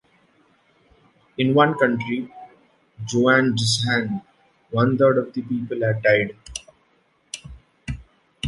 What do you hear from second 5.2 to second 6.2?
the people had